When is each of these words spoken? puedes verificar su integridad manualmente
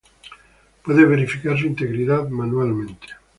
puedes 0.83 1.07
verificar 1.07 1.55
su 1.59 1.67
integridad 1.67 2.27
manualmente 2.27 3.05